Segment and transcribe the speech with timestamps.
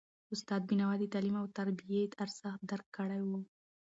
[0.33, 3.29] استاد بینوا د تعلیم او تربیې ارزښت درک کړی و.